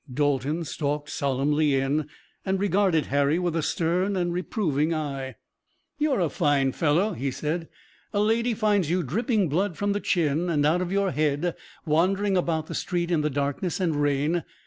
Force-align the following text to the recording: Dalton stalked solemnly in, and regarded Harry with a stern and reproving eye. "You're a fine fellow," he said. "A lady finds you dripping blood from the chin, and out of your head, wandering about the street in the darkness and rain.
Dalton 0.11 0.63
stalked 0.65 1.11
solemnly 1.11 1.75
in, 1.75 2.07
and 2.43 2.59
regarded 2.59 3.05
Harry 3.13 3.37
with 3.37 3.55
a 3.55 3.61
stern 3.61 4.15
and 4.15 4.33
reproving 4.33 4.95
eye. 4.95 5.35
"You're 5.99 6.21
a 6.21 6.27
fine 6.31 6.71
fellow," 6.71 7.13
he 7.13 7.29
said. 7.29 7.69
"A 8.11 8.19
lady 8.19 8.55
finds 8.55 8.89
you 8.89 9.03
dripping 9.03 9.47
blood 9.47 9.77
from 9.77 9.93
the 9.93 9.99
chin, 9.99 10.49
and 10.49 10.65
out 10.65 10.81
of 10.81 10.91
your 10.91 11.11
head, 11.11 11.53
wandering 11.85 12.35
about 12.35 12.65
the 12.65 12.73
street 12.73 13.11
in 13.11 13.21
the 13.21 13.29
darkness 13.29 13.79
and 13.79 13.95
rain. 13.95 14.43